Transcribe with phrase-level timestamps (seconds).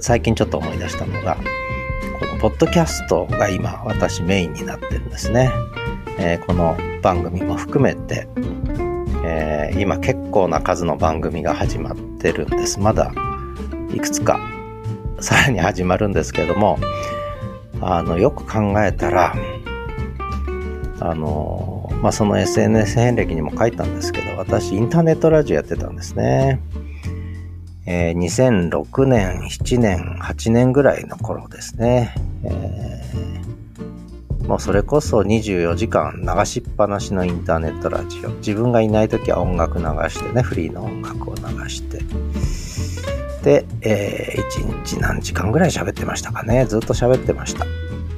[0.00, 1.36] 最近ちょっと思い出したのが、
[2.18, 5.50] このポッドキャストが今私メインになってるんですね。
[6.18, 8.28] えー、この番組も含めて、
[9.24, 12.80] えー、今結構な数の番組が始まってるんです。
[12.80, 13.12] まだ
[13.92, 14.38] いくつか
[15.20, 16.78] さらに始まるんですけども、
[17.80, 19.34] あの、よく考えたら、
[21.00, 26.60] あの、まあ、その SNS 遍歴にも書いたんですけど、私インターネットラジオやってたんですね。
[27.90, 32.14] えー、2006年、7年、8年ぐらいの頃ですね。
[32.44, 38.28] えー、もうそれこそ24時間流しっぱなしのインターネットラジオ。
[38.40, 42.00] 自分がいない時は音楽流してね、フリーの音楽を流して。
[43.42, 46.66] で、えー、1日何時間ぐらい喋ってましたかね。
[46.66, 47.64] ずっと喋ってました。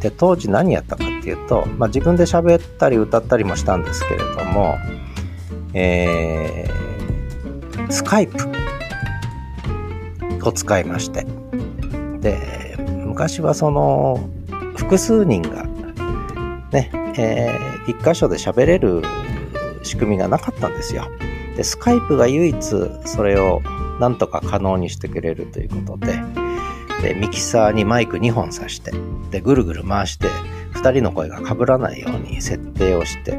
[0.00, 4.78] で、当時何やったかっていうと、まあ、自分で喋ったり歌ったりもしたんですけれども、
[5.75, 8.59] えー、スカイプ
[10.49, 11.27] を使いまして。
[12.21, 12.77] で、
[13.07, 14.29] 昔はその、
[14.77, 15.65] 複数人が、
[16.73, 19.03] ね、えー、一箇所で喋れる
[19.83, 21.09] 仕組みがなかったんですよ。
[21.56, 22.56] で、スカイプが唯一
[23.05, 23.61] それを
[24.01, 26.23] なんとか可能にしてくれるということで、
[27.03, 28.92] で、ミキサーにマイク2本挿して、
[29.31, 30.29] で、ぐるぐる回して、
[30.75, 33.39] 2人の声が被らないように設定をして、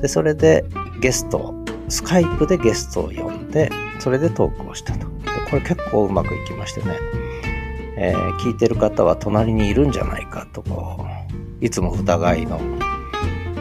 [0.00, 0.64] で、それで
[1.00, 5.09] ゲストを、スカイプでゲストを呼んで、それでトークをしたと。
[5.50, 6.96] これ結構うまくいきましてね、
[7.96, 11.06] えー、聞いてる方は隣にいるんじゃないかと、こ
[11.60, 12.60] う、いつも疑いの、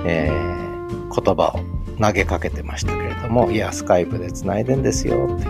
[0.05, 5.47] えー、言葉を投げかけてましたけれども、いや、スカイプで繋いでんですよって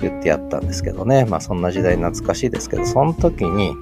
[0.00, 1.24] 言ってやったんですけどね。
[1.26, 3.76] まあそんな時代懐かしいですけど、その時に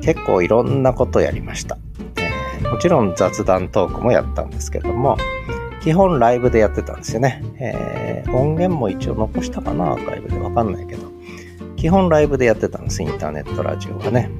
[0.00, 1.76] 結構いろんなことやりました。
[2.16, 5.16] えー、もちろん雑談トークもやったんですけども、
[5.82, 7.42] 基本ライブでやってたんですよね。
[7.58, 11.09] えー、音源も一応残したかな、アーカイブでわかんないけど。
[11.80, 14.30] 基本ライブでやってたんです、インターネットラジオはね。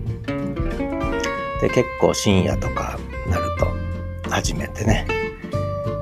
[1.62, 2.98] で、結構深夜とか
[3.30, 5.06] なると初めてね、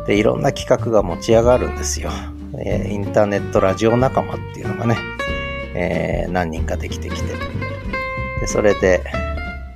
[0.08, 2.10] で、いろんな企画が持ち上がるんですよ。
[2.58, 4.96] えー、インターネットラジオ仲間っていうのがね、
[5.76, 7.34] えー、何人かできてきて。
[8.40, 9.04] で、それで、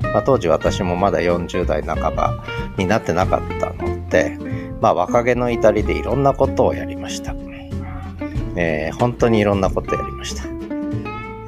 [0.03, 2.45] まあ、当時私もまだ40代半ば
[2.77, 4.37] になってなかったので、
[4.81, 7.37] まあ、若気の至りでいろんなことをやりました。
[8.57, 10.62] えー、本当にいろんなことやりました。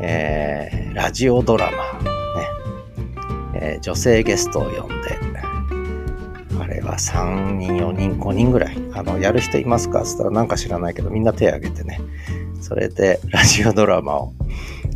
[0.06, 2.00] えー、ラジオドラマ、
[3.52, 5.18] ね、えー、女性ゲストを呼んで、
[6.60, 10.00] あれは3人、4人、5人ぐらい、あの、やる人いますか？
[10.00, 12.00] って言ったらなんか知らないけど、みんな手挙げてね。
[12.60, 14.32] それで、ラジオドラマを、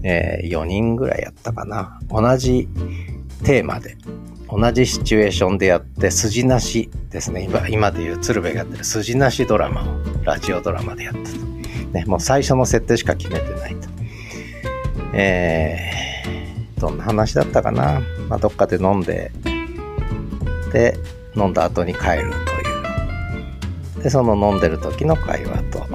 [0.03, 1.99] えー、4人ぐらいやったかな。
[2.11, 2.69] 同じ
[3.45, 3.97] テーマで、
[4.51, 7.45] 同じシチュエーションでやって、筋なしですね。
[7.45, 9.87] 今、今で言う鶴瓶がやってる筋なしドラマを、
[10.25, 11.29] ラジオドラマでやったと。
[11.93, 13.89] ね、もう最初の設定しか決めてないと。
[15.13, 18.01] えー、どんな話だったかな？
[18.29, 19.31] まあ、どっかで飲んで、
[20.73, 20.99] で、
[21.35, 22.37] 飲んだ後に帰ると
[23.99, 24.03] いう。
[24.03, 25.87] で、その飲んでる時の会話と、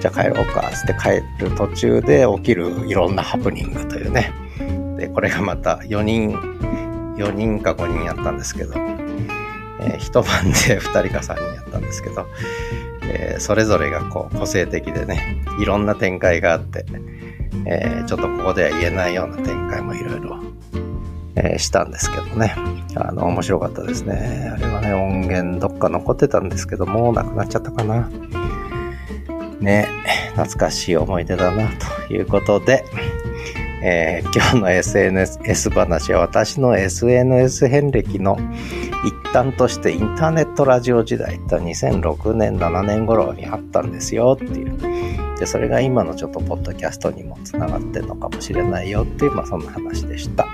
[0.00, 4.32] じゃあ帰ろうか、つって帰る途中で起きるいろんなハプニングというね。
[4.98, 6.32] で、これがまた4人、
[7.16, 8.74] 4人か5人やったんですけど、
[9.80, 12.26] えー、一晩で2人か3人やったんですけど、
[13.02, 16.84] えー、それぞれがこう個性的でね、いろんな展開があって、
[17.66, 20.38] えー、ちょっとここでは言えないような展開もいろいろ
[21.36, 22.54] え、したんですけどね。
[22.94, 24.52] あの、面白かったですね。
[24.54, 28.08] あれはね、音源どっか残ってたんですけど、もうなくなっちゃったかな。
[29.60, 29.88] ね、
[30.34, 31.68] 懐かしい思い出だな、
[32.06, 32.84] ということで、
[33.82, 38.38] えー、今日の SNS 話は私の SNS 遍歴の
[39.04, 45.23] 一端としてインターネットラジオ時代って2006年、7年頃にあったんですよっていう。
[45.38, 50.46] で、それが今のちょっとポッドキャストにもつながってんのかもしれないよっていう、まあそんな話でした。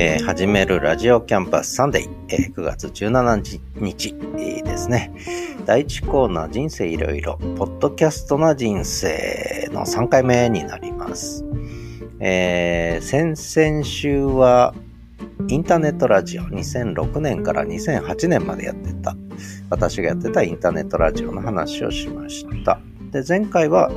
[0.00, 5.12] えー、始めるラジオキャンパスサンデー、えー、9月17日、えー、ですね。
[5.64, 11.47] 第1コーナー人生いろいろ、ポッドキャストな人生の3回目になります。
[12.20, 14.74] えー、先々週は
[15.48, 19.16] インターネットラジオ2006年から2008年までやってた
[19.70, 22.80] 私がやってたインターネットラジオの話をしました。
[23.12, 23.90] で、前回は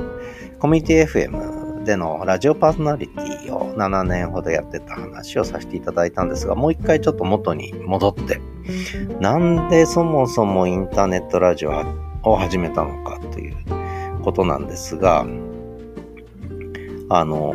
[0.58, 8.40] コミュニティ FM でのラジオパーソナリティを7年ほどやってた話をさせていただいたんですが、もう一回ちょっと元に戻って、
[9.20, 11.72] なんでそもそもインターネットラジオ
[12.22, 13.56] を始めたのかという
[14.22, 15.26] ことなんですが、
[17.18, 17.54] あの、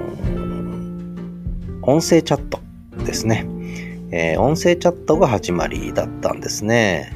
[1.81, 2.59] 音声チャット
[3.06, 3.45] ですね。
[4.12, 7.12] えー、音声チャットが始まりだったんですね。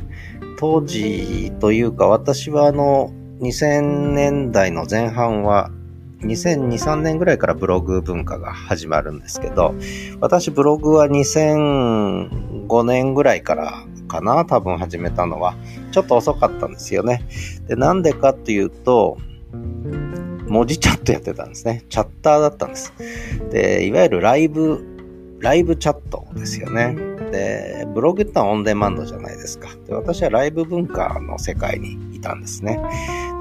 [0.58, 5.72] 当時というか私はあの2000年代の前半は
[6.20, 9.74] 2002、3年ぐらいからブログ文化が始まるんですけど、
[10.20, 15.56] 私ブログは2005年ぐらいからかな、多分始めたのは。
[15.92, 17.24] ちょっと遅かったんですよね。
[17.68, 19.18] で、なんでかっていうと、
[20.52, 21.86] 文字チャットやってたんですね。
[21.88, 22.94] チャッターだったんです。
[23.52, 24.86] で、いわゆるライブ、
[25.40, 26.94] ライブチャットですよね。
[27.32, 29.70] で、ブログってのはオンデマンドじゃないですか。
[29.88, 32.82] で、私はライブ文化の世界にいたんですね。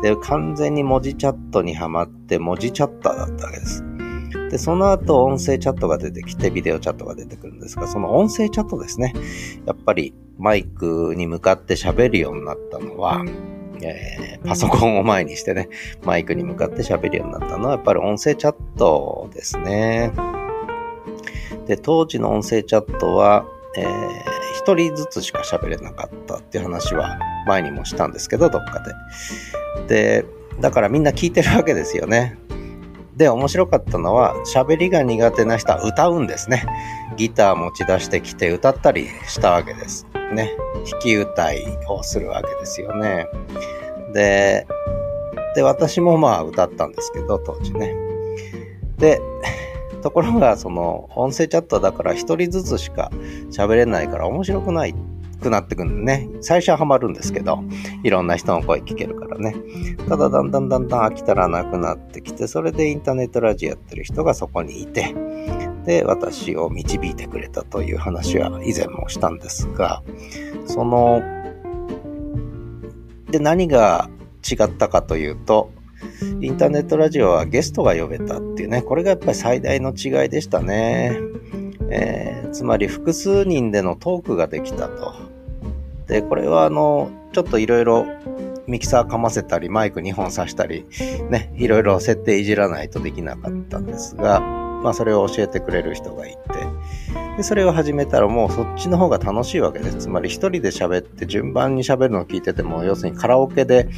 [0.05, 3.85] で、完全に文字チャットにはまって文字チャッターだったわけです。
[4.51, 9.15] で、その後音声チャットが出てきてビデオチャットが出てくるんですが、その音声チャットですね。
[9.67, 13.25] やっぱりマイクに向かって喋るようになったのは、
[13.83, 15.69] えー、パソコンを前にしてね、
[16.05, 20.13] マイクに向かって喋るようになったのは、やっぱり音声チャットですね。
[21.67, 23.45] で、当時の音声チャットは、
[23.77, 23.87] えー、
[24.59, 28.83] 一人ずつしか喋れなかったっていう話は前にもしたんですけど、どっか
[29.89, 30.23] で。
[30.23, 30.27] で、
[30.61, 32.39] だからみんな聞いてるわけですよね。
[33.17, 36.65] で、面白かったのは、喋りが苦手な人は歌うんですね。
[37.17, 40.07] ギター持ち出してきて歌ったりしたわけです。
[40.35, 40.53] ね。
[40.91, 43.27] 弾き歌いをするわけですよね。
[44.13, 44.67] で、
[45.55, 47.95] で、私もまあ歌ったんですけど、当時ね。
[48.99, 49.21] で、
[50.03, 53.11] ところが、その、音声チャットだから一人ずつしか
[53.51, 54.95] 喋れないから面白くない
[55.41, 56.29] くなってくるんでね。
[56.41, 57.59] 最初はハマるんですけど、
[58.05, 59.57] いろんな人の声聞けるからね。
[60.09, 65.15] ただだんだんだんだん飽きたらなくなってきて、それでインターネットラジオやってる人がそこにいて、
[65.85, 70.03] で、私を導いてくれたという話は以前もしたんですが、
[70.67, 71.23] その、
[73.31, 74.11] で、何が
[74.51, 75.73] 違ったかというと、
[76.41, 81.19] インターネットラジオはゲストが呼べたっていうね、これがやっぱり最大の違いでしたね。
[81.91, 85.15] えー、つまり複数人でのトークができたと。
[86.07, 88.07] で、これはあの、ちょっといろいろ
[88.67, 90.87] ミキサーかませたり、マイク2本挿したり、
[91.31, 96.39] ね、いろいろ設定いじらないとできなかったんですが、まあそれを教えてくれる人がいて、
[97.37, 99.97] で、それを始めたらもうそっちの方が楽しいわけです。
[99.99, 103.89] つまり一人で喋って順番に喋るのを聞いてても、要するにカラオケで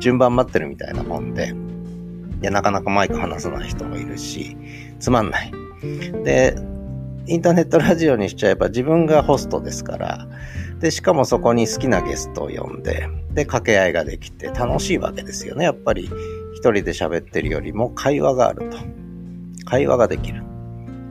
[0.00, 1.54] 順番待ってるみたいなもんで、
[2.42, 4.56] いや、なかなかマイク離さない人もいるし、
[4.98, 5.52] つまんない。
[6.24, 6.56] で、
[7.26, 10.26] インターネットラジオにしちゃえば自分がホストですから、
[10.80, 15.64] で、しかもそこに好きなゲストを呼んで、で、掛け合いができて楽しいわけですよね。
[15.64, 16.10] やっぱり
[16.54, 19.01] 一人で喋ってるよりも会話があると。
[19.64, 20.42] 会話ができる。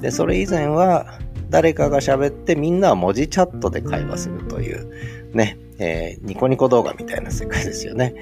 [0.01, 1.19] で、それ以前は
[1.50, 8.15] 誰かが喋ってみんなは文字チャットで会話するというね、えー、ニコニコ動画みたいな世界ですよね。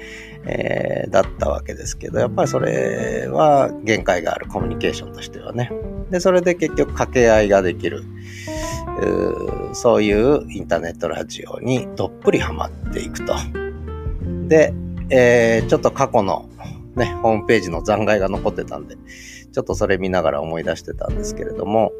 [0.46, 5.70] えー、だったわけですけど、やっぱりそれは限界があるコミュニケーションとしてはね。
[6.10, 8.02] で、それで結局掛け合いができる。
[9.02, 13.34] うそういうインターネットラジオにどっぷりハマっていくと。
[14.48, 14.74] で、
[15.10, 16.48] えー、ちょっと過去の
[16.96, 18.96] ね、ホームページの残骸が残ってたんで、
[19.52, 21.92] ちょっとそれ見ながら思い出してたんですけれども、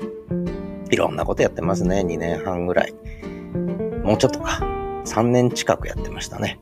[0.91, 2.01] いろんなことやってますね。
[2.01, 2.95] 2年半ぐらい。
[4.05, 4.61] もうちょっとか。
[5.05, 6.61] 3年近くやってましたね。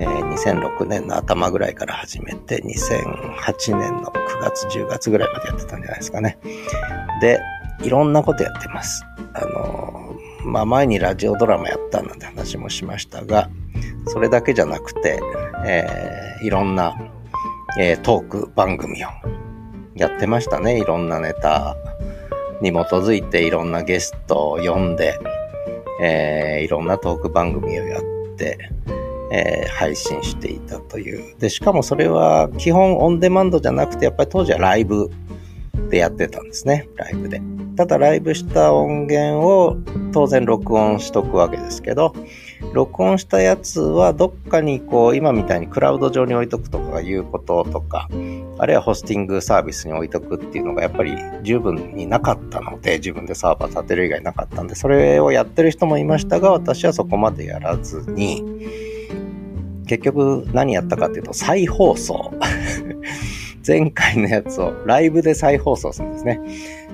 [0.00, 6.38] えー、2006年の頭ぐらいから始めて、2008年の9月、10月ぐらいまでやってたんじゃないですかね。
[7.20, 7.40] で、
[7.82, 9.04] いろんなことやってます。
[9.34, 13.50] あのー、まあ、前にラジオドラマやったなんて話もしましたが、
[14.06, 15.20] それだけじゃなくて、
[15.66, 16.96] えー、いろんな、
[17.78, 19.08] えー、トーク番組を
[19.98, 20.78] やってましたね。
[20.78, 21.76] いろんなネタ
[22.60, 25.18] に基づいていろんなゲストを呼んで、
[26.00, 28.02] えー、いろんなトーク番組をやっ
[28.36, 28.58] て、
[29.32, 31.36] えー、配信していたという。
[31.38, 35.10] で、しかもそれは基本オンデマンドじゃなくて、やっぱり当時はライブ
[35.90, 36.88] でやってたんですね。
[36.96, 37.42] ライブで。
[37.76, 39.76] ただライブした音源を
[40.12, 42.12] 当然録音しとくわけですけど、
[42.72, 48.08] 録音したやつはどっかにこう、今みたいにクラウド上に置いとくとかいうこととか、
[48.58, 58.44] あるいはホスティングサービスに置いとくっていうのがやっぱり十分になかったので、自分でサーバー立てる以外なかったんで、それをやってる人もいましたが、私はそこまでやらずに、
[59.86, 62.32] 結局何やったかっていうと再放送。
[63.66, 66.40] 前回のやつをライブで再放送するんですね。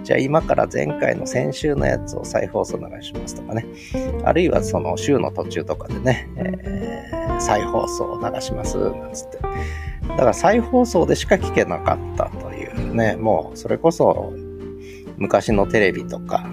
[0.04, 3.66] じゃあ今から前回の先週のやつを再放送流しますとかね。
[4.22, 9.38] あるいはその週の途中とかでね、えー、再放送を流しますなんつって。
[10.08, 14.34] だから再放送でしか聞けなかったというね、もうそれこそ
[15.16, 16.44] 昔のテレビとか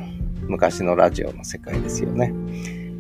[0.44, 2.34] 昔のラジオの世界ですよね。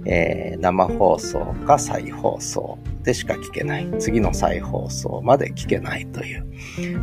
[0.05, 3.87] えー、生放送か再放送でしか聞けない。
[3.99, 6.45] 次の再放送まで聞けないという。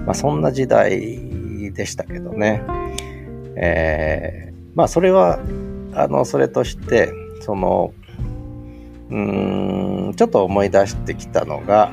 [0.05, 2.63] まあそんな時代でしたけどね。
[3.61, 5.41] えー、まあそれは、
[5.95, 7.93] あの、それとして、その、
[9.11, 11.93] うん、ちょっと思い出してきたのが、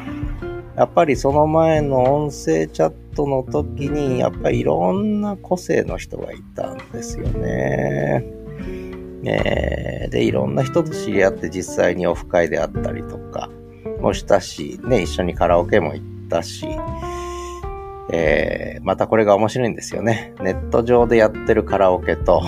[0.75, 8.23] やっぱりその前の音声チャットの時に、やっぱりいろんな個性の人がいたんですよね。
[9.23, 13.49] えー、で、いろんな人と知り合って実際にオフ会であったりとか
[13.99, 16.67] もしたし、ね、一緒にカラオケも行ったし、
[18.11, 20.33] えー、またこれが面白いんですよね。
[20.41, 22.41] ネット上でやってるカラオケと、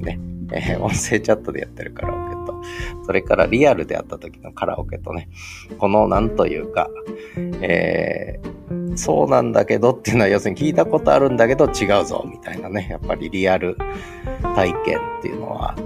[0.00, 0.18] ね、
[0.52, 2.60] えー、音声チャットでやってるカラオケと、
[3.04, 5.28] それからリアルであった時のカラオケとね、
[5.78, 6.88] このなんというか、
[7.60, 13.76] えー、そうなんだけどっていうのは要するに聞いたことあるんだけど違うぞみたいなね、やっぱりリアル
[14.54, 15.76] 体験っていうのは、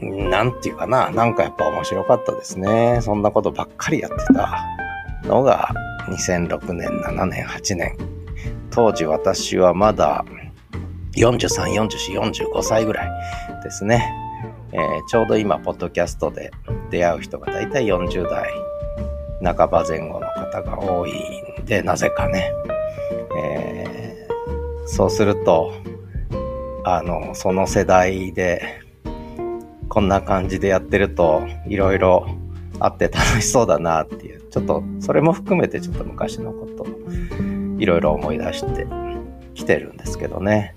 [0.00, 2.98] なんていうかな、なんかやっぱ面白かったですね。
[3.02, 4.64] そんなことばっかりやってた
[5.28, 5.68] のが
[6.08, 7.96] 2006年、7年、8年。
[8.70, 10.24] 当時私はまだ
[11.16, 13.10] 43、44、45歳ぐらい
[13.62, 14.12] ですね。
[14.72, 16.50] えー、ちょうど今、ポッドキャストで
[16.90, 18.50] 出会う人がだいたい40代
[19.44, 21.12] 半ば前後の方が多い
[21.60, 22.52] んで、なぜかね。
[23.36, 25.72] えー、そうすると、
[26.84, 28.80] あの、その世代で、
[29.88, 32.26] こんな感じでやってると、いろいろ
[32.80, 36.86] あって楽しそうだなっていう、ちょっと、それも含めてちょっと昔のこと
[37.78, 38.86] いろいろ思い出して
[39.54, 40.76] きてるんですけどね。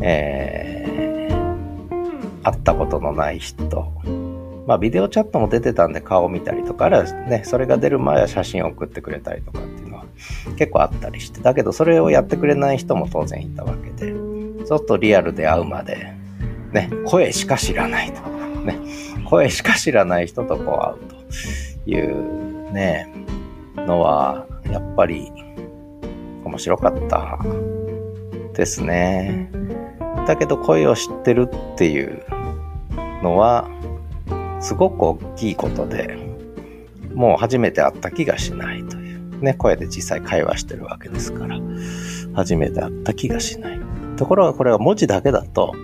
[0.00, 3.92] えー、会ったことのない人。
[4.68, 10.04] まあ、ビデオチャットも出てたんで顔を見たりとか、あるいはね、それが出る前は写真を送ってくれたりとかっていうのは
[10.56, 16.12] 結構あったりして、だけどそれをやってくれない人も当然いたわけで、ちょっとリアルで会うまで、
[16.72, 18.20] ね、声しか知らないと。
[18.62, 18.78] ね、
[19.28, 20.98] 声しか知らない人とこう会う
[21.84, 22.41] という
[22.72, 23.08] ね、
[23.76, 25.30] のは、やっぱり
[26.44, 27.38] 面白かった
[28.54, 29.50] ですね。
[30.26, 32.22] だけど声を知ってるっていう
[33.22, 33.68] のは
[34.60, 36.16] すごく大きいことで
[37.14, 39.42] もう初めて会った気がしないという。
[39.42, 41.58] ね、声で実際会話してるわけですから
[42.32, 43.80] 初めて会った気がしない。
[44.16, 45.74] ところがこれは文字だけだと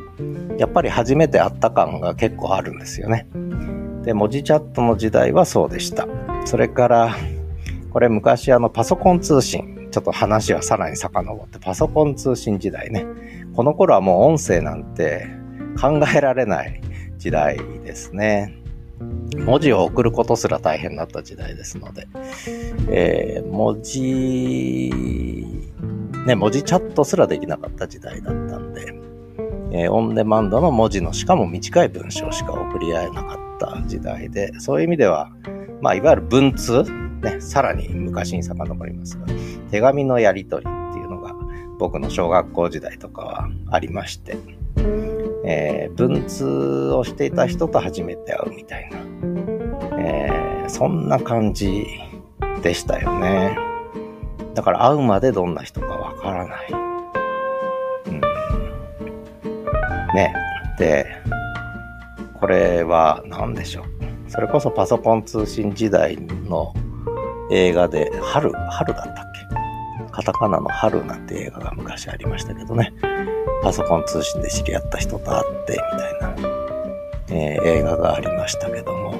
[0.58, 3.26] やっぱり初めて会った感が結構あるんですよね。
[4.04, 6.06] で、文字チャットの時代はそうでした。
[6.48, 7.14] それから、
[7.90, 13.04] これ昔あのパソコン通信、ちょっと話はさらに遡ってパソコン通信時代ね。
[13.54, 15.28] この頃はもう音声なんて
[15.78, 16.80] 考えられない
[17.18, 18.54] 時代ですね。
[19.36, 22.08] 文字を送ることすら大変だった時代ですので、
[22.90, 24.90] えー、文字、
[26.24, 28.94] ね、文字チャットすらできなかった時代だったんで、
[29.72, 35.30] えー、オンデマンドの文字のしかも短い文章しか送り合えなかった時代で、そういう意味では、
[35.80, 36.82] まあ、いわゆる文通、
[37.22, 39.26] ね、さらに昔に遡りますが、
[39.70, 41.34] 手紙のやり取りっていうのが
[41.78, 44.36] 僕の小学校時代とかはありまして、
[45.44, 48.98] えー、文通をしていた人と初めて会うみたいな、
[49.98, 51.86] えー、そんな感じ
[52.62, 53.56] でしたよね。
[54.54, 56.68] だから会うまでどんな人かわからない。
[58.06, 58.20] うん、
[60.14, 60.34] ね。
[60.78, 61.06] で、
[62.34, 63.97] これは何でしょう。
[64.28, 66.74] それこそパソコン通信時代の
[67.50, 70.08] 映画で、春、春だったっけ？
[70.12, 72.92] カタカナの春なんて映画が昔ありましたけどね、
[73.62, 76.34] パソコン通信で知り合った人と会ってみたいな、
[77.30, 79.14] えー、映画がありましたけども、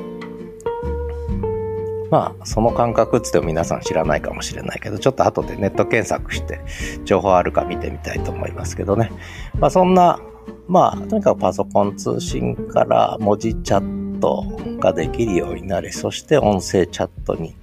[2.11, 6.61] まあ、その感覚っつっても皆さん知らないかもしれないけど、ちょっと後でネット検索して
[7.05, 9.13] 情報あるか見てみたいと思いますけどね。
[9.59, 10.21] まあそんな、
[10.67, 14.45] まあ、とにかくパソコン通信から文字チャット
[14.79, 17.55] ができるようになり、そして音声チャットに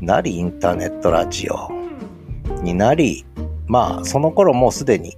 [0.00, 1.80] なり、インターネットラジオ、
[2.62, 3.24] になり、
[3.66, 5.16] まあ、その頃もうすでに、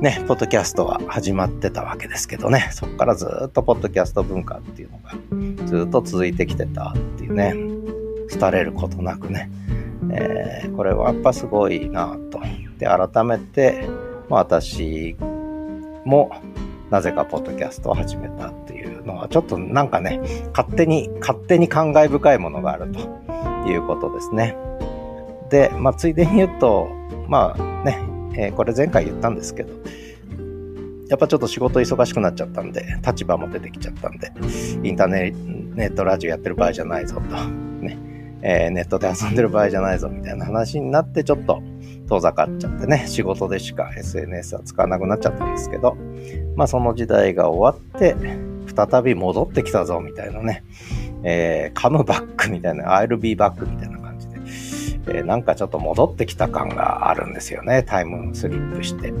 [0.00, 7.54] ね、ポッドキャストは始まってたわけですけどね、そこからずっとポッドキャスト文化っていうのがずっと続いてきてたっていうね、
[8.40, 9.50] 廃れることなくね、
[10.10, 12.40] えー、これはやっぱすごいなと。
[12.78, 13.86] で、改めて、
[14.30, 15.16] まあ、私
[16.04, 16.32] も
[16.90, 18.69] なぜかポッドキャストを始めたって
[19.04, 20.20] のは、ちょっとなんかね、
[20.56, 24.56] 勝手に、勝手に感慨深いものがあるということですね。
[25.50, 26.88] で、まあ、ついでに言うと、
[27.28, 27.98] まあね、
[28.34, 29.72] えー、これ前回言ったんですけど、
[31.08, 34.32] やっぱちょっと仕事忙しくなっちゃったんで、立場も出てきちゃったんで、
[34.82, 37.98] インターネットラジオやってる場合じゃないぞと、ね、
[38.42, 41.60] えー、ネットで遊んでる場合じゃないぞみたいな話になって、ちょっと
[42.08, 45.96] 遠ざかっちゃってね、仕事でしか SNS は使わなくなっちゃったんですけど、
[46.54, 48.14] まあその時代が終わって、
[48.74, 50.64] 再び戻ってきたぞみたいなね、
[51.22, 54.40] えー、カムバックみたいな、I'll be back みたいな感じで
[55.06, 57.82] えー、なんかちょっと戻ってきた感があるんですよね。
[57.82, 59.12] タイムスリップして。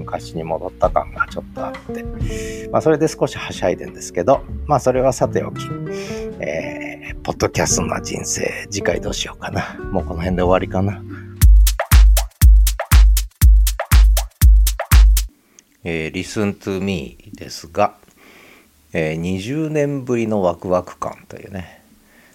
[0.00, 5.64] 昔に戻った感がちょっとあって、まあそれで少しはしゃいでんですけど、まあそれはさておき、
[6.40, 9.76] えー、ポッドキャストな人生、次回どうしようかな。
[9.92, 11.02] もうこの辺で終わりかな。
[15.84, 17.94] えー、Listen to Me ですが、
[18.92, 21.80] えー、20年ぶりのワクワク感というね、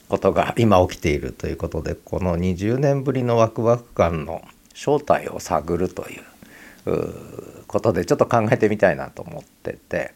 [0.08, 4.42] ことが今起きているということで、この20年ぶりのワクワク感の
[4.74, 6.24] 正体を探るという
[7.68, 10.14] ことでちょっと考えてみたいなと思ってて、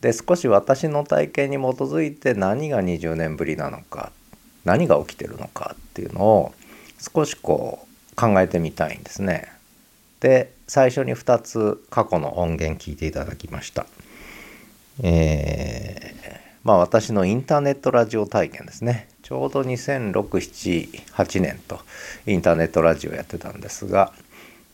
[0.00, 4.12] で、少し私の体験に基づいて何が20年ぶりなのか、
[4.64, 6.54] 何が起きてるのかっていうのを
[6.98, 9.48] 少しこう考えてみたいんですね。
[10.20, 13.86] で、最初に2つ過去の音源聞いていただきました。
[15.02, 19.08] えー、まあ私のインターネットラジオ体験ですね。
[19.22, 21.80] ちょうど200678年と
[22.26, 24.12] インターネットラジオやってたんですが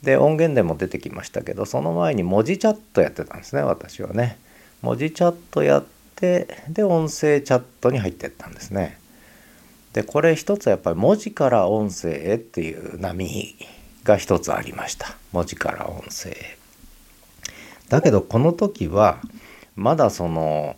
[0.02, 4.38] で音源でも出てきましたけどその前に文字チャットやってたんですね私はね。
[4.83, 5.85] 文字チャットやっ
[6.16, 8.99] てで音声チャットに入ってったんですね。
[9.92, 13.54] でこれ一つやっぱり文字から音声へっていう波
[14.04, 16.59] が一つありました文字から音声へ。
[17.88, 19.21] だけどこの時は
[19.76, 20.76] まだその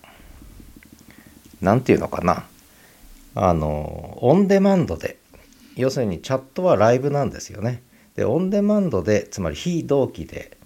[1.61, 2.45] 何て言うのかな
[3.35, 5.17] あのオンデマンドで
[5.77, 7.83] 要するにチャットはライブなんですよね。
[8.17, 10.57] でオンデマンドでつまり非同期で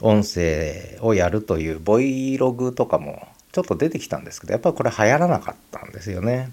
[0.00, 6.50] 音声をやるという Vlog とかもちょっと出てきたんですけどやっぱりこれ流行らなかったんですよね。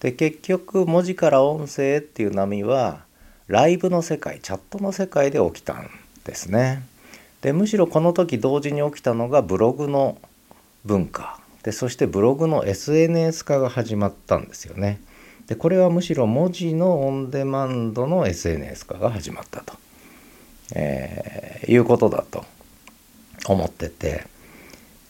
[0.00, 3.04] で結局文字から音声っていう波は
[3.46, 5.88] ライブの世界チャットの世界で起きたん
[6.24, 6.82] ですね。
[7.40, 10.18] でむしろこの時同時に起きたのがブログの
[10.84, 11.40] 文化。
[11.62, 15.00] でそしてブログの SNS 化が始まったんですよね。
[15.46, 19.74] でこれはむしろ文字のオンデマンドの SNS 化が始まったと、
[20.74, 22.44] えー、いうことだと
[23.46, 24.26] 思ってて。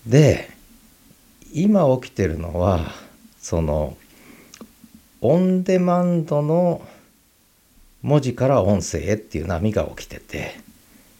[0.06, 0.50] で
[1.52, 2.92] 今起きてるのは
[3.40, 3.96] その
[5.20, 6.82] オンデマンドの
[8.02, 10.56] 文字から音声へっていう波が起きてて、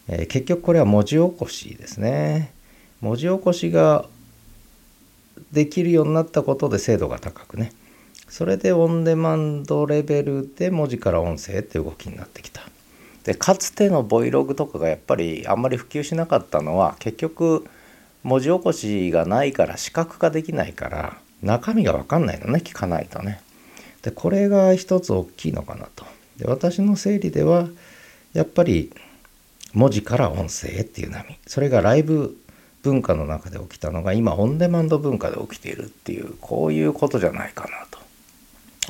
[0.09, 2.53] えー、結局これは文字起こしですね。
[3.01, 4.07] 文字起こしが
[5.51, 7.73] できるようになったことで精度が高くね。
[8.29, 12.63] それでオンデマンドレベルで文字から音声って動きになってきた。
[13.25, 17.67] でかつての Vlog とかがやっぱりあんまり普及しなかったのは結局
[18.23, 23.41] 文字起こしがないから視覚化できないから中身が分かんないのね聞かないとね。
[24.03, 26.05] でこれが一つ大きいのかなと。
[26.37, 27.69] で私の整理では
[28.33, 28.93] やっぱり
[29.75, 31.39] 文字から音声っていう波。
[31.47, 32.37] それがライブ
[32.83, 37.99] 文化の中で起きたのが今オンデマンド文化で起きているっていうこういうことじゃないかなと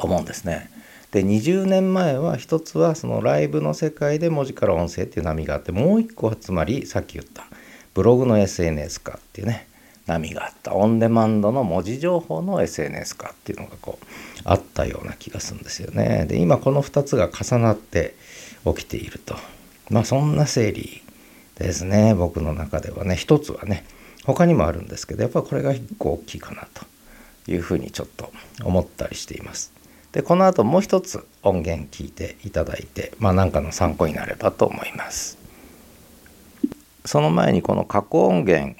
[0.02, 0.70] 思うんですね。
[1.12, 7.44] で20年前は一つはそのライブの世界で文字から音声っていう波があってもう一個はつまりさっき言った
[7.92, 9.68] ブログの SNS 化っていうね
[10.06, 14.06] 波があったオンデマンドの文字情報の SNS 化っていうのがこう
[14.44, 16.24] あったような気がするんですよね。
[16.26, 18.14] で今この2つが重なって
[18.64, 19.36] 起きていると
[19.90, 21.01] まあそんな整理
[21.62, 23.84] ですね僕の中ではね一つはね
[24.24, 26.84] 他にもあるんですけどやっぱこれが一個大きいかなと
[27.50, 29.72] いうふうにちょっと思ったりしています。
[30.12, 35.38] でこの後もう一つ音源聞いていただいてまあ何かの参考になればと思います。
[37.04, 38.76] その前にこの過去音源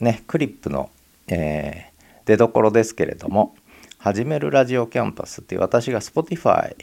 [0.00, 0.90] ねクリップの、
[1.28, 3.56] えー、出どころですけれども
[3.98, 6.76] 「始めるラジオキャンパス」っていう私が Spotify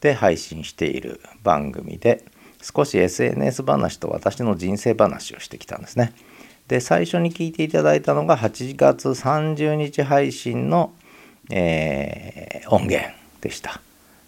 [0.00, 2.24] で配信している番組で
[2.62, 6.12] 「少し SNS 話と私の人生話をしてきたんですね。
[6.68, 10.92] で最初に聞いていただいたのが8月30日配信の、
[11.50, 13.80] えー、音源でした。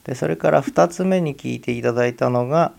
[0.04, 2.72] でそれから2つ目に聞いていただいたのが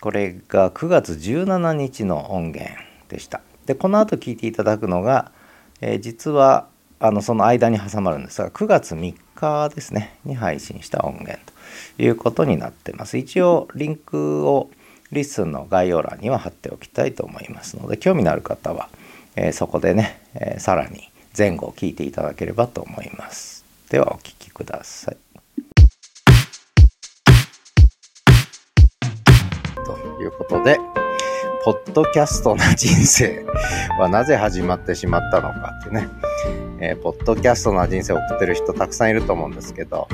[0.00, 2.70] これが9月17日の音源
[3.08, 3.40] でした。
[3.66, 5.32] でこの後聞いていただくのが、
[5.80, 6.68] えー、実は
[7.00, 11.52] あのその間に挟まるんですが9月3日ですねに配信した音源と
[11.98, 13.18] いうことになってます。
[13.18, 14.70] 一応リンクを
[15.12, 18.90] LISTEN の概要欄には貼っておきたいと思いますので興味のある方は、
[19.36, 23.64] えー、そこでね、えー、さらに前後を聞いていただければと思います。
[23.90, 25.16] ではお聴きください。
[29.86, 30.78] ということで、
[31.64, 33.46] ポッドキャストな人生
[33.98, 36.08] はなぜ始まってしまったのかってね、
[36.80, 40.08] えー、ポッドキャストな人生を送ってる人たくさんいると思うんですけど、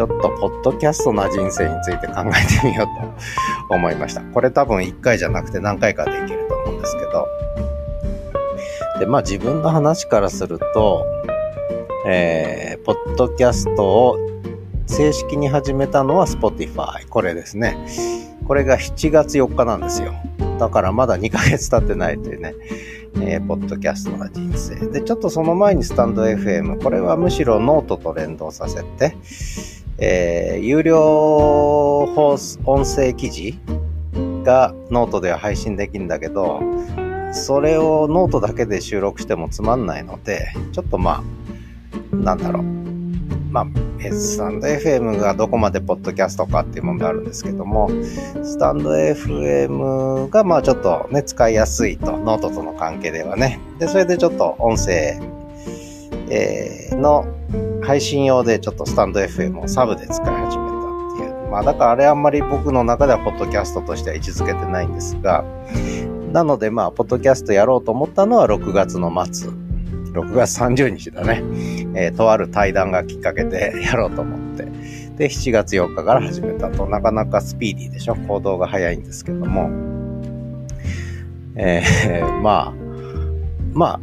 [0.00, 4.22] ちょっとポッドキャストな人生について考えてみようと思いました。
[4.22, 7.28] これ多分1回じゃなくて何回かできると思うんですけど。
[8.98, 11.04] で、まあ自分の話からすると、
[12.06, 14.18] えー、ポッドキャストを
[14.86, 17.06] 正式に始めたのは Spotify。
[17.06, 17.76] これですね。
[18.46, 20.14] これが7月4日なんですよ。
[20.58, 22.54] だからまだ2ヶ月経ってないというね、
[23.16, 24.76] えー、ポッドキャストな人生。
[24.76, 29.14] で、ちょっとその前にスタンド FM、これはむしろノートと連動させて、
[30.02, 30.96] えー、有料
[32.14, 33.58] 放送音声記事
[34.42, 36.60] がノートでは配信できるんだけど、
[37.32, 41.22] それをノートだけで収録してもつまんないので、ちょっとま
[42.12, 42.64] あ、なんだろう。
[43.50, 43.66] まあ、
[44.12, 47.90] スタンド FM がどこまでポッドキャストかっていう問題あるんですけども、
[48.42, 53.60] スタンド FM がまあちょっとね、使いやすいと、ノートとの関係ではね。
[53.78, 55.20] で、それでちょっと音声、
[56.30, 57.26] えー、の
[57.90, 61.50] 配信用でちょっとスタンド FM をサブで使い始めたっていう。
[61.50, 65.44] まあだからあれあんまり僕の中ではポッドキャストとしては位置づけてないんですが、
[66.32, 69.50] なのでまあ、ポッドキャストやろうと思ったのは6月の末。
[69.50, 71.42] 6月30日だね。
[71.96, 74.62] えー、とある対談がきっかけでやろうと思って。
[75.16, 78.14] で、7月4日から始めたと、なかなかスピーディーでしょ？
[78.14, 79.68] 行動が早いんですけども。
[81.56, 82.74] えー、まあ、
[83.72, 84.00] まあ、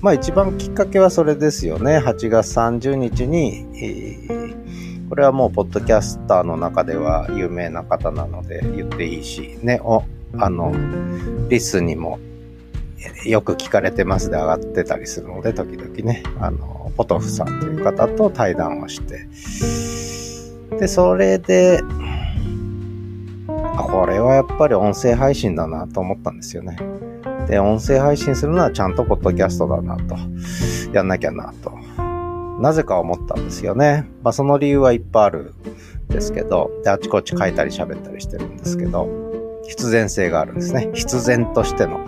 [0.00, 1.98] まあ一番きっかけはそれですよね。
[1.98, 10.04] 8月30日に、えー、これはもうポッドキャスターの中では有名な方なので言っていいし、ね、お、
[10.38, 10.72] あの、
[11.50, 12.18] リスにも
[13.26, 19.26] よく聞かれてますで上がってたりするので、時々ね、あの、ポトフさんという方と対談をして、
[20.78, 21.82] で、それで、
[23.76, 26.78] これはやっぱり音声配信だなと思ったんですよね。
[27.50, 30.16] で、音声配信するのはちゃんとポッドキャストだなと、
[30.92, 31.72] やんなきゃなと、
[32.60, 34.08] なぜか思ったんですよね。
[34.22, 35.54] まあその理由はいっぱいある
[36.08, 39.08] んですけど、で、あちこち書いたり喋ったりしてるんですけど、
[39.66, 40.90] 必然性があるんですね。
[40.94, 41.98] 必然としての。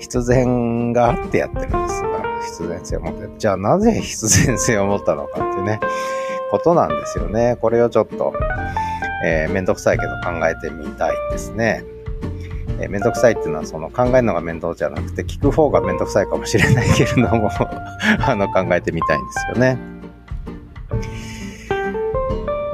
[0.00, 3.28] 必然があってやってるんですが、必然性を持って。
[3.38, 5.80] じゃあなぜ必然性を持ったのかっていうね、
[6.50, 7.56] ことなんですよね。
[7.58, 8.34] これをちょっと、
[9.24, 11.86] えー、めんどくさいけど考えてみたいんですね。
[12.80, 17.50] えー、めんどくさいっていうのはその考えるのが面倒じゃなくて聞く方がめんどくさいかもしれないけれども
[18.26, 19.78] あの考えてみたいんですよね。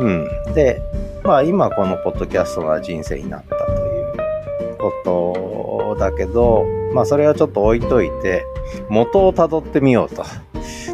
[0.00, 0.28] うん。
[0.54, 0.80] で、
[1.24, 8.44] まあ今このポッドキャストが人生になったということだけど、まあそれはちょっと置いといて、
[8.88, 10.24] 元をたどってみようと。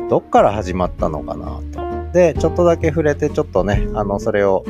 [0.09, 2.13] どっから始まったのかなと。
[2.13, 4.65] で、ちょっとだけ触れて、ちょっとね、あの、それを、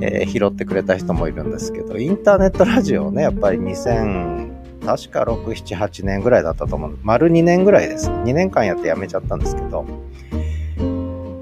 [0.00, 6.98] えー、拾ってくれた人もいるんですけど、インターネットラジオね、やっぱり2000、確か6、7、8年ぐらいだったと思う。
[7.02, 8.10] 丸2年ぐらいです。
[8.10, 9.86] 2年間やってやめちゃったんですけど、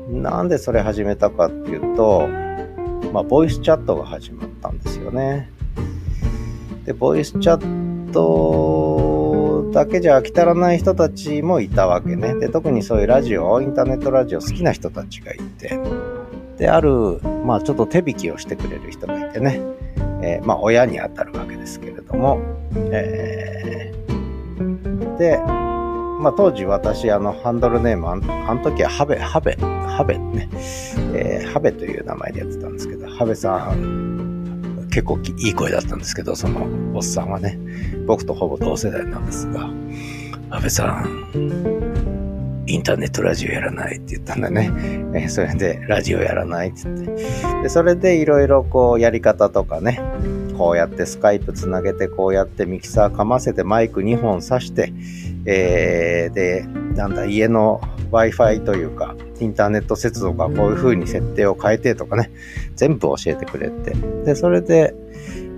[0.09, 2.29] なんでそれ始めたかっていうと、
[3.12, 5.51] まあ、ボイスチャットが始まったんですよね。
[6.85, 12.35] で、ボイスチャットだけじゃ飽き足らない人たちもいたわけね。
[12.35, 15.79] で、特にそういうラジオ、インターネットラジオ好きな人たちがいて、
[16.57, 19.61] で、ある、まあちょっと手引きをしてくれる人がいてね、
[20.23, 22.41] えー、まあ親にあたるわけですけれども、
[22.93, 25.38] えー、で、
[26.21, 30.49] まあ当時私、あの、ハンドルネーム、あの時はハベ、ハベ、ハベね、
[31.15, 37.59] えー、ハベという名前でやってたんですけど、ハベさん結構いい声だったんですけど、そのおっさんはね、
[38.07, 39.71] 僕とほぼ同世代なんですが、
[40.51, 42.12] 安倍さん、
[42.73, 44.71] インターネットラジオやらないって言ったんだね。
[45.15, 47.25] えそれで、ラジオやらないって言って。
[47.65, 50.01] で、それでいろいろこうやり方とかね、
[50.57, 54.91] こうやってスカイプつなげて、こうやってミキサーかませてマイク2本挿して、
[55.45, 56.65] えー、で、
[56.97, 62.31] なんだ、家の Wi-Fi というか、インターネット接続はこういう風に設定を変えてとかね、
[62.75, 63.91] 全部教えてくれて。
[64.25, 64.95] で、それで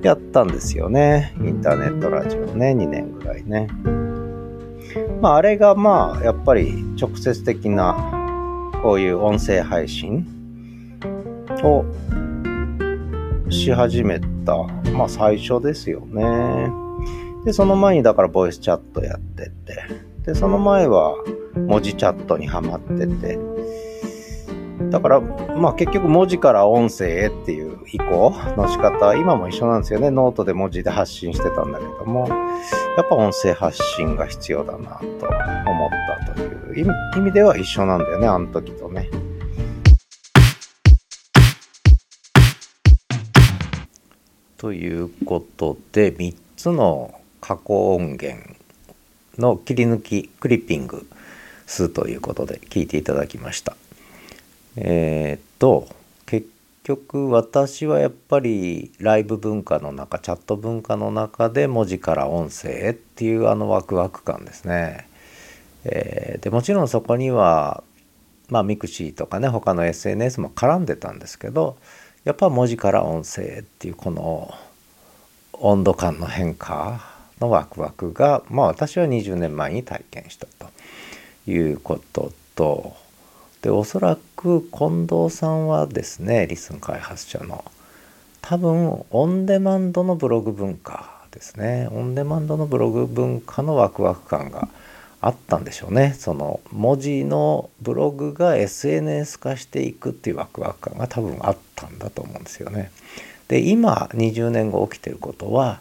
[0.02, 1.32] やったんですよね。
[1.38, 3.68] インターネットラジオね、2年ぐらいね。
[5.20, 10.26] まあ、あれがまあ、やっぱり直接的な、こういう音声配信
[11.62, 11.84] を
[13.50, 14.56] し始めた、
[14.92, 16.70] まあ最初ですよね。
[17.44, 19.52] で、その前にだからボイスチャットやってて、
[20.24, 21.14] で、その前は
[21.54, 23.38] 文字チャットにはまってて、
[24.94, 30.08] だから、まあ結局文字から音声へっていう移行の仕方、今も一緒なんですよね。
[30.08, 32.28] ノートで文字で発信してたんだけども、
[32.96, 35.06] やっぱ音声発信が必要だなと
[35.66, 35.90] 思っ
[36.24, 39.10] たという意味では一緒なんだよね、あの時とね。
[44.58, 48.36] ということで、3つの加工音源
[49.38, 53.76] の切り抜き、 Clippings ということで聞いていただきました。
[54.76, 55.88] えー、っと、
[56.26, 56.48] 結
[56.82, 65.08] 局私はやっぱりライブ文化の中、チャット文化の中で文字から音声っていうあのワクワク感ですね。
[65.84, 67.84] えー、でもちろんそこには
[68.48, 71.76] まあ mixi とかね他の SNS も絡んでたんですけど
[72.24, 74.54] やっぱ文字から音声っていうこの
[75.52, 80.70] 温度感の変化のワクワクが、まあ私は20年前に体験したと
[81.50, 82.96] いうことと、
[83.64, 87.64] で、おそらく近藤さんはですね、リスン開発者の
[88.42, 91.88] 多分オンデマンドのブログ文化ですね。
[91.90, 94.68] オンデマンドのブログ文化のワクワク感が
[95.22, 96.14] あったんでしょうね。
[96.18, 102.90] その文字のブログが SNS 化していくっていうワクワク感が多分あったんだと思うんですよね。
[103.48, 105.80] で今20年後起きてることは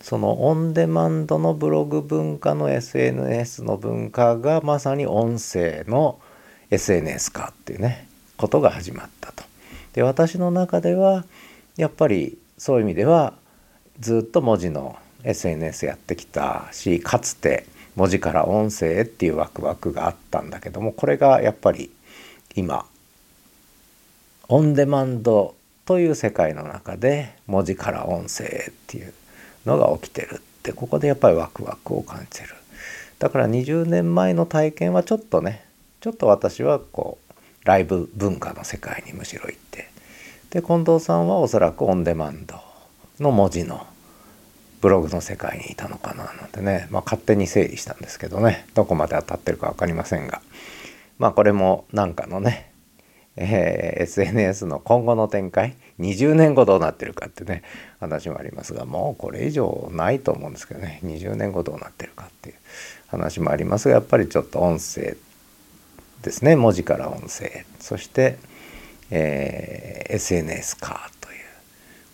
[0.00, 6.18] そのオンデマンドのブログ文化の SNS の文化がまさに音声の
[6.70, 8.06] SNS 化っていうね
[8.36, 9.44] ことが始まったと。
[9.92, 11.24] で私の中では
[11.76, 13.34] やっぱりそういう意味では
[13.98, 21.90] ずっと文字の SNS やってきたしかつて文字から音声っていうワクワクがあったんだけどもこれがやっぱり
[22.54, 22.86] 今
[24.48, 25.54] オンデマンド
[25.84, 29.12] という世界の中で文字から音声っていう
[29.66, 32.54] のが起きてるってここでやっぱりワクワクを感じてる
[33.18, 35.64] だから20年前の体験はちょっとね
[36.00, 39.90] ちょっと私はこうライブ文化の世界にむしろ行って
[40.50, 42.56] で近藤さんはおそらくオンデマンド
[43.20, 43.86] の文字の
[44.80, 50.40] ブログの世界にいたのかななんてね、まあ、勝手に整理したんですけどねどこまで当たってるか分かりませんが。
[51.18, 52.72] まあこれもなんかのね、
[53.36, 57.62] えー、SNS の今後の展開20年後どうなってるかってね
[58.00, 62.56] 話もありますがもうこれ以上ないと思うんですけどね20年後どうなってるかっていう
[63.08, 65.14] 話もありますがやっぱりちょっと音声
[66.22, 68.38] ですね文字から音声そして、
[69.10, 71.38] えー、SNS 化という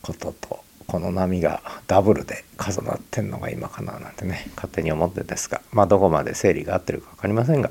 [0.02, 7.70] こととこの波がダブルで重なってんのが今かななんてね勝手に思ってですがまあどこまで整理が合ってるか分かりませんが、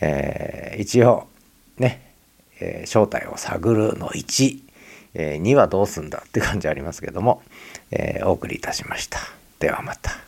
[0.00, 1.26] えー、一応
[1.78, 2.14] ね、
[2.60, 4.58] えー、正体を探るの1、
[5.14, 7.42] え、2はどうすんだって感じありますけども、
[7.90, 9.18] えー、お送りいたしました。
[9.58, 10.23] ではまた。